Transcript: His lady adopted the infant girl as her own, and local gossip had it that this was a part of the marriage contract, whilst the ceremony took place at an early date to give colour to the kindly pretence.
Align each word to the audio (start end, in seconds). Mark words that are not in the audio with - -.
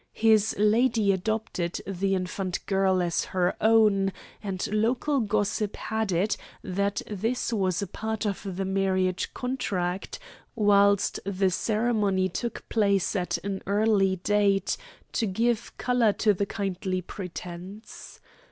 His 0.17 0.55
lady 0.57 1.11
adopted 1.11 1.79
the 1.85 2.15
infant 2.15 2.65
girl 2.65 3.03
as 3.03 3.25
her 3.37 3.55
own, 3.63 4.11
and 4.41 4.67
local 4.73 5.19
gossip 5.19 5.75
had 5.75 6.11
it 6.11 6.37
that 6.63 7.03
this 7.05 7.53
was 7.53 7.83
a 7.83 7.87
part 7.87 8.25
of 8.25 8.57
the 8.57 8.65
marriage 8.65 9.31
contract, 9.35 10.17
whilst 10.55 11.19
the 11.23 11.51
ceremony 11.51 12.29
took 12.29 12.67
place 12.67 13.15
at 13.15 13.37
an 13.45 13.61
early 13.67 14.15
date 14.15 14.75
to 15.11 15.27
give 15.27 15.71
colour 15.77 16.13
to 16.13 16.33
the 16.33 16.47
kindly 16.47 17.03
pretence. 17.03 18.19